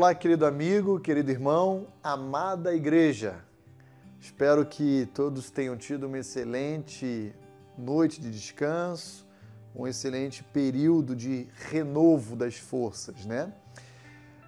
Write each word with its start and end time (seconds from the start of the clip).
Olá, 0.00 0.14
querido 0.14 0.46
amigo, 0.46 0.98
querido 0.98 1.30
irmão, 1.30 1.86
amada 2.02 2.74
igreja. 2.74 3.44
Espero 4.18 4.64
que 4.64 5.06
todos 5.12 5.50
tenham 5.50 5.76
tido 5.76 6.06
uma 6.06 6.18
excelente 6.18 7.34
noite 7.76 8.18
de 8.18 8.30
descanso, 8.30 9.28
um 9.76 9.86
excelente 9.86 10.42
período 10.42 11.14
de 11.14 11.46
renovo 11.68 12.34
das 12.34 12.56
forças, 12.56 13.26
né? 13.26 13.52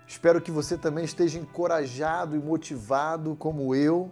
Espero 0.08 0.40
que 0.40 0.50
você 0.50 0.78
também 0.78 1.04
esteja 1.04 1.38
encorajado 1.38 2.34
e 2.34 2.38
motivado, 2.38 3.36
como 3.36 3.74
eu, 3.74 4.10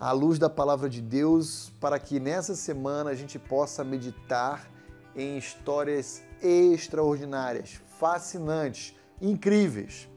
à 0.00 0.12
luz 0.12 0.38
da 0.38 0.48
palavra 0.48 0.88
de 0.88 1.02
Deus, 1.02 1.70
para 1.78 1.98
que 1.98 2.18
nessa 2.18 2.56
semana 2.56 3.10
a 3.10 3.14
gente 3.14 3.38
possa 3.38 3.84
meditar 3.84 4.66
em 5.14 5.36
histórias 5.36 6.22
extraordinárias, 6.42 7.82
fascinantes, 7.98 8.96
incríveis. 9.20 10.08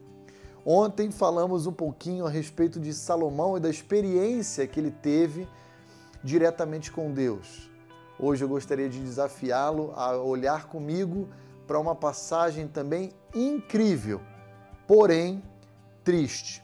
Ontem 0.64 1.10
falamos 1.10 1.66
um 1.66 1.72
pouquinho 1.72 2.24
a 2.24 2.30
respeito 2.30 2.78
de 2.78 2.94
Salomão 2.94 3.56
e 3.56 3.60
da 3.60 3.68
experiência 3.68 4.66
que 4.66 4.78
ele 4.78 4.92
teve 4.92 5.48
diretamente 6.22 6.92
com 6.92 7.10
Deus. 7.10 7.68
Hoje 8.16 8.44
eu 8.44 8.48
gostaria 8.48 8.88
de 8.88 9.00
desafiá-lo 9.00 9.92
a 9.96 10.16
olhar 10.16 10.68
comigo 10.68 11.28
para 11.66 11.80
uma 11.80 11.96
passagem 11.96 12.68
também 12.68 13.10
incrível, 13.34 14.20
porém 14.86 15.42
triste. 16.04 16.62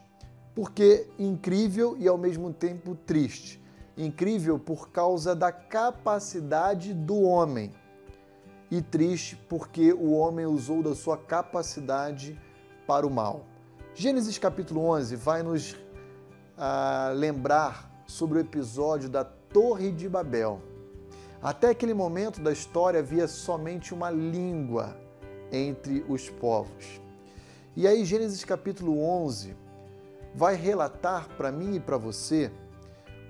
Por 0.55 0.71
que 0.71 1.09
incrível 1.19 1.97
e 1.99 2.07
ao 2.07 2.17
mesmo 2.17 2.53
tempo 2.53 2.95
triste? 2.95 3.61
Incrível 3.97 4.61
por 4.61 4.91
causa 4.91 5.35
da 5.35 5.51
capacidade 5.51 6.95
do 6.95 7.23
homem 7.23 7.73
e 8.71 8.81
triste 8.81 9.35
porque 9.49 9.93
o 9.93 10.13
homem 10.13 10.47
usou 10.47 10.85
da 10.85 10.95
sua 10.95 11.17
capacidade 11.17 12.39
para 12.87 13.05
o 13.05 13.11
mal. 13.11 13.45
Gênesis 13.95 14.39
capítulo 14.39 14.85
11 14.91 15.17
vai 15.17 15.43
nos 15.43 15.77
ah, 16.57 17.13
lembrar 17.15 17.91
sobre 18.07 18.39
o 18.39 18.41
episódio 18.41 19.09
da 19.09 19.25
Torre 19.25 19.91
de 19.91 20.09
Babel. 20.09 20.63
Até 21.43 21.71
aquele 21.71 21.95
momento 21.95 22.41
da 22.41 22.53
história 22.53 23.01
havia 23.01 23.27
somente 23.27 23.93
uma 23.93 24.11
língua 24.11 24.97
entre 25.51 26.05
os 26.09 26.31
povos. 26.31 27.01
E 27.77 27.87
aí, 27.87 28.05
Gênesis 28.05 28.45
capítulo 28.45 29.01
11 29.01 29.57
vai 30.35 30.55
relatar 30.55 31.29
para 31.37 31.51
mim 31.51 31.77
e 31.77 31.81
para 31.81 31.97
você 31.97 32.53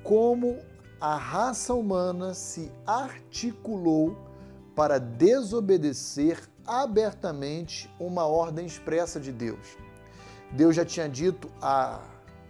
como 0.02 0.58
a 1.00 1.16
raça 1.16 1.72
humana 1.72 2.34
se 2.34 2.70
articulou 2.86 4.16
para 4.74 4.98
desobedecer 4.98 6.40
abertamente 6.66 7.90
uma 7.98 8.26
ordem 8.26 8.66
expressa 8.66 9.18
de 9.18 9.32
Deus. 9.32 9.76
Deus 10.52 10.74
já 10.74 10.84
tinha 10.84 11.08
dito 11.08 11.50
a 11.60 12.00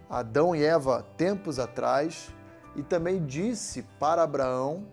Adão 0.08 0.54
e 0.54 0.64
Eva 0.64 1.04
tempos 1.16 1.58
atrás 1.58 2.32
e 2.76 2.82
também 2.82 3.24
disse 3.24 3.82
para 3.98 4.22
Abraão 4.22 4.86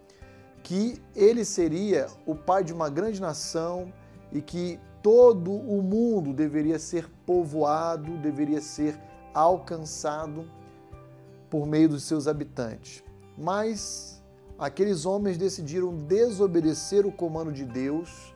que 0.64 1.02
ele 1.16 1.46
seria 1.46 2.08
o 2.26 2.34
pai 2.34 2.64
de 2.64 2.74
uma 2.74 2.90
grande 2.90 3.22
nação 3.22 3.94
e 4.32 4.42
que 4.42 4.80
todo 5.04 5.52
o 5.52 5.84
mundo 5.84 6.34
deveria 6.34 6.80
ser 6.80 7.08
povoado, 7.26 8.18
deveria 8.18 8.60
ser 8.60 9.00
alcançado 9.34 10.50
por 11.50 11.68
meio 11.68 11.90
dos 11.90 12.04
seus 12.04 12.28
habitantes. 12.28 13.04
Mas 13.38 14.24
aqueles 14.58 15.06
homens 15.06 15.38
decidiram 15.38 15.96
desobedecer 15.96 17.06
o 17.06 17.12
comando 17.12 17.52
de 17.52 17.66
Deus 17.66 18.34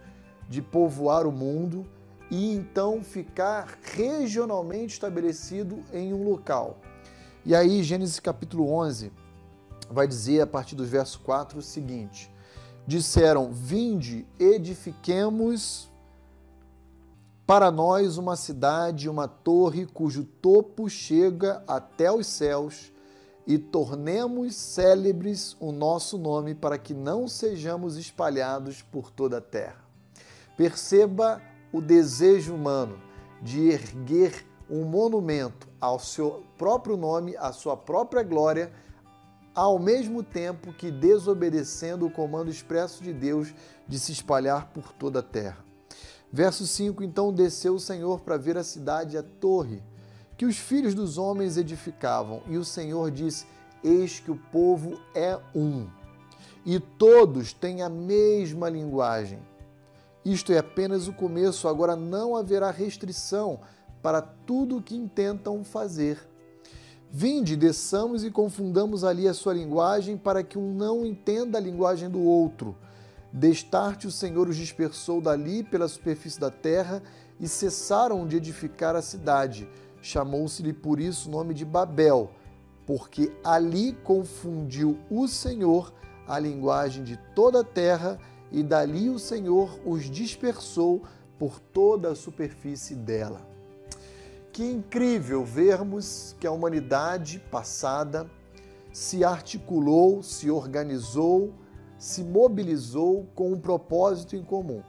de 0.47 0.61
povoar 0.61 1.25
o 1.25 1.31
mundo 1.31 1.85
e 2.29 2.53
então 2.53 3.03
ficar 3.03 3.77
regionalmente 3.81 4.93
estabelecido 4.93 5.83
em 5.91 6.13
um 6.13 6.23
local. 6.23 6.77
E 7.45 7.55
aí, 7.55 7.81
Gênesis 7.83 8.19
capítulo 8.19 8.71
11 8.71 9.11
vai 9.89 10.07
dizer 10.07 10.41
a 10.41 10.47
partir 10.47 10.75
do 10.75 10.85
verso 10.85 11.19
4 11.21 11.59
o 11.59 11.61
seguinte: 11.61 12.31
Disseram: 12.85 13.51
Vinde, 13.51 14.27
edifiquemos 14.39 15.89
para 17.47 17.71
nós 17.71 18.17
uma 18.17 18.35
cidade, 18.35 19.09
uma 19.09 19.27
torre 19.27 19.87
cujo 19.87 20.23
topo 20.23 20.87
chega 20.87 21.63
até 21.67 22.11
os 22.11 22.27
céus, 22.27 22.91
e 23.47 23.57
tornemos 23.57 24.53
célebres 24.53 25.57
o 25.59 25.71
nosso 25.71 26.19
nome 26.19 26.53
para 26.53 26.77
que 26.77 26.93
não 26.93 27.27
sejamos 27.27 27.97
espalhados 27.97 28.83
por 28.83 29.09
toda 29.09 29.39
a 29.39 29.41
terra. 29.41 29.83
Perceba 30.55 31.41
o 31.71 31.81
desejo 31.81 32.53
humano 32.53 32.99
de 33.41 33.69
erguer 33.69 34.45
um 34.69 34.83
monumento 34.83 35.67
ao 35.79 35.99
seu 35.99 36.43
próprio 36.57 36.95
nome, 36.95 37.35
à 37.37 37.51
sua 37.51 37.75
própria 37.75 38.21
glória, 38.23 38.71
ao 39.55 39.79
mesmo 39.79 40.23
tempo 40.23 40.71
que 40.73 40.91
desobedecendo 40.91 42.05
o 42.05 42.11
comando 42.11 42.49
expresso 42.49 43.03
de 43.03 43.11
Deus 43.11 43.53
de 43.87 43.99
se 43.99 44.11
espalhar 44.11 44.67
por 44.73 44.93
toda 44.93 45.19
a 45.19 45.23
terra. 45.23 45.65
Verso 46.31 46.67
5: 46.67 47.03
Então 47.03 47.33
desceu 47.33 47.73
o 47.75 47.79
Senhor 47.79 48.21
para 48.21 48.37
ver 48.37 48.57
a 48.57 48.63
cidade 48.63 49.17
a 49.17 49.23
torre 49.23 49.81
que 50.37 50.45
os 50.45 50.57
filhos 50.57 50.93
dos 50.93 51.17
homens 51.17 51.57
edificavam, 51.57 52.41
e 52.47 52.57
o 52.57 52.63
Senhor 52.63 53.11
disse: 53.11 53.45
Eis 53.83 54.19
que 54.19 54.31
o 54.31 54.37
povo 54.51 54.97
é 55.13 55.37
um, 55.53 55.87
e 56.65 56.79
todos 56.79 57.51
têm 57.51 57.81
a 57.81 57.89
mesma 57.89 58.69
linguagem. 58.69 59.39
Isto 60.25 60.51
é 60.51 60.57
apenas 60.57 61.07
o 61.07 61.13
começo, 61.13 61.67
agora 61.67 61.95
não 61.95 62.35
haverá 62.35 62.71
restrição 62.71 63.59
para 64.01 64.21
tudo 64.21 64.77
o 64.77 64.81
que 64.81 64.95
intentam 64.95 65.63
fazer. 65.63 66.17
Vinde, 67.11 67.55
desçamos 67.55 68.23
e 68.23 68.29
confundamos 68.29 69.03
ali 69.03 69.27
a 69.27 69.33
sua 69.33 69.53
linguagem, 69.53 70.15
para 70.15 70.43
que 70.43 70.59
um 70.59 70.73
não 70.73 71.05
entenda 71.05 71.57
a 71.57 71.61
linguagem 71.61 72.09
do 72.09 72.21
outro. 72.21 72.75
Destarte 73.31 74.07
o 74.07 74.11
Senhor 74.11 74.47
os 74.47 74.55
dispersou 74.55 75.21
dali 75.21 75.63
pela 75.63 75.87
superfície 75.87 76.39
da 76.39 76.51
terra 76.51 77.01
e 77.39 77.47
cessaram 77.47 78.27
de 78.27 78.37
edificar 78.37 78.95
a 78.95 79.01
cidade. 79.01 79.67
Chamou-se-lhe 80.01 80.73
por 80.73 80.99
isso 80.99 81.29
o 81.29 81.31
nome 81.31 81.53
de 81.53 81.65
Babel, 81.65 82.29
porque 82.85 83.31
ali 83.43 83.93
confundiu 84.03 84.97
o 85.09 85.27
Senhor 85.27 85.93
a 86.27 86.37
linguagem 86.37 87.03
de 87.03 87.17
toda 87.35 87.61
a 87.61 87.63
terra 87.63 88.19
e 88.51 88.63
dali 88.63 89.09
o 89.09 89.19
Senhor 89.19 89.79
os 89.85 90.09
dispersou 90.09 91.03
por 91.37 91.59
toda 91.59 92.11
a 92.11 92.15
superfície 92.15 92.95
dela. 92.95 93.41
Que 94.51 94.63
incrível 94.63 95.43
vermos 95.45 96.35
que 96.39 96.47
a 96.47 96.51
humanidade 96.51 97.39
passada 97.51 98.29
se 98.91 99.23
articulou, 99.23 100.21
se 100.23 100.49
organizou, 100.49 101.53
se 101.97 102.23
mobilizou 102.23 103.27
com 103.35 103.53
um 103.53 103.59
propósito 103.59 104.35
em 104.35 104.43
comum. 104.43 104.81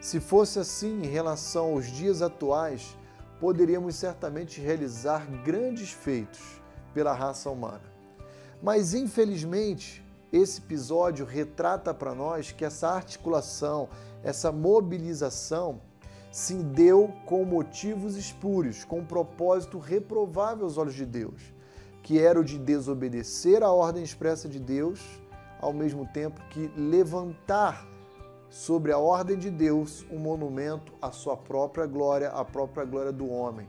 Se 0.00 0.18
fosse 0.18 0.58
assim 0.58 1.02
em 1.02 1.06
relação 1.06 1.72
aos 1.72 1.86
dias 1.86 2.22
atuais, 2.22 2.96
poderíamos 3.38 3.96
certamente 3.96 4.60
realizar 4.60 5.26
grandes 5.44 5.90
feitos 5.90 6.40
pela 6.94 7.12
raça 7.12 7.50
humana. 7.50 7.82
Mas, 8.62 8.94
infelizmente, 8.94 10.04
esse 10.32 10.60
episódio 10.60 11.26
retrata 11.26 11.92
para 11.92 12.14
nós 12.14 12.52
que 12.52 12.64
essa 12.64 12.88
articulação, 12.88 13.88
essa 14.22 14.52
mobilização 14.52 15.80
se 16.30 16.54
deu 16.54 17.12
com 17.26 17.44
motivos 17.44 18.16
espúrios, 18.16 18.84
com 18.84 19.00
um 19.00 19.04
propósito 19.04 19.78
reprovável 19.78 20.64
aos 20.64 20.78
olhos 20.78 20.94
de 20.94 21.04
Deus, 21.04 21.52
que 22.02 22.20
era 22.20 22.38
o 22.38 22.44
de 22.44 22.58
desobedecer 22.58 23.62
à 23.62 23.72
ordem 23.72 24.02
expressa 24.02 24.48
de 24.48 24.60
Deus, 24.60 25.00
ao 25.60 25.72
mesmo 25.72 26.06
tempo 26.06 26.40
que 26.50 26.70
levantar 26.76 27.86
sobre 28.48 28.92
a 28.92 28.98
ordem 28.98 29.36
de 29.36 29.50
Deus 29.50 30.06
um 30.10 30.18
monumento 30.18 30.92
à 31.02 31.10
sua 31.10 31.36
própria 31.36 31.86
glória, 31.86 32.30
à 32.30 32.44
própria 32.44 32.84
glória 32.84 33.12
do 33.12 33.28
homem. 33.28 33.68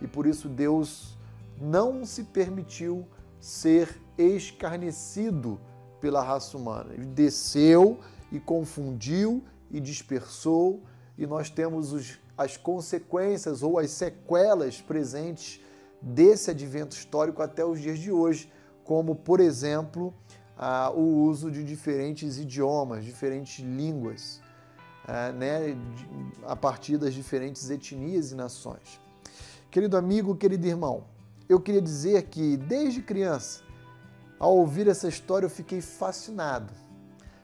E 0.00 0.06
por 0.06 0.26
isso 0.26 0.48
Deus 0.48 1.18
não 1.60 2.04
se 2.04 2.24
permitiu 2.24 3.06
ser 3.38 4.00
escarnecido 4.16 5.60
pela 6.00 6.22
raça 6.22 6.56
humana. 6.56 6.92
Ele 6.92 7.06
desceu 7.06 7.98
e 8.32 8.40
confundiu 8.40 9.42
e 9.70 9.80
dispersou, 9.80 10.82
e 11.16 11.26
nós 11.26 11.50
temos 11.50 11.92
os, 11.92 12.18
as 12.36 12.56
consequências 12.56 13.62
ou 13.62 13.78
as 13.78 13.90
sequelas 13.90 14.80
presentes 14.80 15.60
desse 16.00 16.50
advento 16.50 16.96
histórico 16.96 17.42
até 17.42 17.64
os 17.64 17.80
dias 17.80 17.98
de 17.98 18.10
hoje, 18.10 18.50
como, 18.84 19.14
por 19.14 19.38
exemplo, 19.38 20.14
o 20.94 21.24
uso 21.24 21.50
de 21.50 21.62
diferentes 21.62 22.38
idiomas, 22.38 23.04
diferentes 23.04 23.64
línguas, 23.64 24.40
ah, 25.06 25.32
né, 25.32 25.76
a 26.46 26.54
partir 26.54 26.98
das 26.98 27.14
diferentes 27.14 27.68
etnias 27.70 28.32
e 28.32 28.34
nações. 28.34 29.00
Querido 29.70 29.96
amigo, 29.96 30.36
querido 30.36 30.66
irmão, 30.66 31.04
eu 31.48 31.60
queria 31.60 31.80
dizer 31.80 32.24
que 32.24 32.56
desde 32.56 33.02
criança 33.02 33.62
ao 34.40 34.56
ouvir 34.56 34.88
essa 34.88 35.06
história, 35.06 35.44
eu 35.44 35.50
fiquei 35.50 35.82
fascinado, 35.82 36.72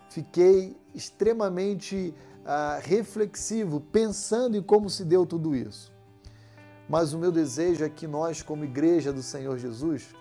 fiquei 0.08 0.74
extremamente 0.94 2.14
uh, 2.40 2.80
reflexivo, 2.80 3.80
pensando 3.80 4.56
em 4.56 4.62
como 4.62 4.88
se 4.88 5.04
deu 5.04 5.26
tudo 5.26 5.54
isso. 5.54 5.92
mas 6.88 7.12
o 7.12 7.18
meu 7.18 7.30
desejo 7.30 7.84
é 7.84 7.88
que 7.90 8.06
nós, 8.06 8.40
como 8.40 8.64
igreja 8.64 9.12
do 9.12 9.22
Senhor 9.22 9.58
Jesus, 9.58 10.14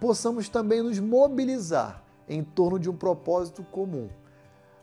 possamos 0.00 0.48
também 0.48 0.82
nos 0.82 0.98
mobilizar 0.98 2.02
em 2.26 2.42
torno 2.42 2.78
de 2.78 2.88
um 2.88 2.96
propósito 2.96 3.62
comum, 3.64 4.08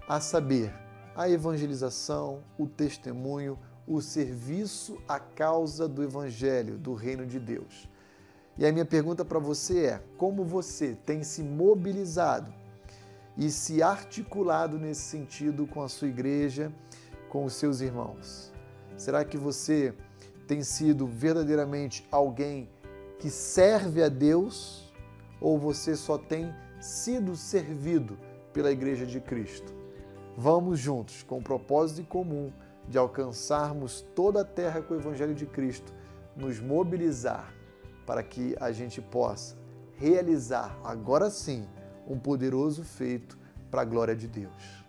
a 0.08 0.20
saber, 0.20 0.72
a 1.16 1.28
evangelização, 1.30 2.44
o 2.58 2.68
testemunho, 2.68 3.58
o 3.88 4.00
serviço 4.00 4.98
à 5.08 5.20
causa 5.20 5.88
do 5.88 6.04
Evangelho, 6.04 6.78
do 6.78 6.94
Reino 6.94 7.26
de 7.26 7.40
Deus. 7.40 7.90
E 8.58 8.66
a 8.66 8.72
minha 8.72 8.86
pergunta 8.86 9.24
para 9.24 9.40
você 9.40 9.86
é: 9.86 10.04
como 10.18 10.44
você 10.44 10.98
tem 11.06 11.24
se 11.24 11.42
mobilizado 11.42 12.54
e 13.38 13.50
se 13.50 13.82
articulado 13.82 14.78
nesse 14.78 15.02
sentido 15.02 15.66
com 15.66 15.82
a 15.82 15.90
sua 15.90 16.08
igreja, 16.08 16.72
com 17.30 17.46
os 17.46 17.54
seus 17.54 17.82
irmãos? 17.82 18.52
Será 18.98 19.24
que 19.24 19.38
você 19.38 19.94
tem 20.48 20.64
sido 20.64 21.08
verdadeiramente 21.08 22.08
alguém 22.12 22.70
que 23.20 23.30
serve 23.30 24.04
a 24.04 24.10
Deus 24.10 24.94
ou 25.40 25.58
você 25.58 25.96
só 25.96 26.18
tem 26.18 26.54
sido 26.80 27.36
servido 27.36 28.18
pela 28.52 28.72
Igreja 28.72 29.06
de 29.06 29.20
Cristo? 29.20 29.74
Vamos 30.38 30.80
juntos, 30.80 31.24
com 31.24 31.40
o 31.40 31.44
propósito 31.44 32.08
comum 32.08 32.52
de 32.88 32.98
alcançarmos 32.98 34.02
toda 34.16 34.42
a 34.42 34.46
terra 34.46 34.82
com 34.82 34.94
o 34.94 34.98
Evangelho 34.98 35.34
de 35.34 35.46
Cristo, 35.46 35.94
nos 36.36 36.60
mobilizar 36.60 37.54
para 38.12 38.24
que 38.24 38.54
a 38.60 38.74
gente 38.74 39.02
possa 39.02 39.56
realizar, 39.94 40.78
agora 40.84 41.30
sim, 41.30 41.66
um 42.06 42.20
poderoso 42.20 42.84
feito 42.84 43.38
para 43.72 43.84
a 43.84 43.86
glória 43.86 44.14
de 44.14 44.28
Deus. 44.28 44.84